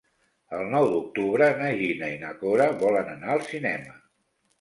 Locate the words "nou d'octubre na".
0.69-1.67